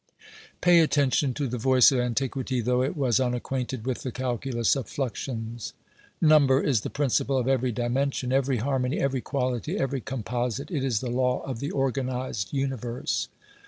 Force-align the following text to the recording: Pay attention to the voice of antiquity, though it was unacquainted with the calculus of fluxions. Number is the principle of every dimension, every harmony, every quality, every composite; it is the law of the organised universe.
Pay 0.61 0.79
attention 0.79 1.35
to 1.35 1.47
the 1.47 1.59
voice 1.59 1.91
of 1.91 1.99
antiquity, 1.99 2.59
though 2.59 2.81
it 2.81 2.97
was 2.97 3.19
unacquainted 3.19 3.85
with 3.85 4.01
the 4.01 4.11
calculus 4.11 4.75
of 4.75 4.87
fluxions. 4.89 5.73
Number 6.19 6.59
is 6.59 6.81
the 6.81 6.89
principle 6.89 7.37
of 7.37 7.47
every 7.47 7.71
dimension, 7.71 8.31
every 8.33 8.57
harmony, 8.57 8.99
every 8.99 9.21
quality, 9.21 9.77
every 9.77 10.01
composite; 10.01 10.71
it 10.71 10.83
is 10.83 11.01
the 11.01 11.11
law 11.11 11.41
of 11.43 11.59
the 11.59 11.71
organised 11.71 12.51
universe. 12.51 13.27